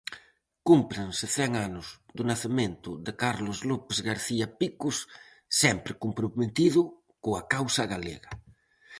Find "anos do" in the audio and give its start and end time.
1.67-2.23